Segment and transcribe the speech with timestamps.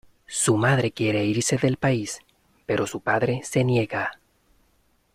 [0.25, 2.17] Su madre quiere irse del país;
[2.65, 4.11] pero su padre se niega.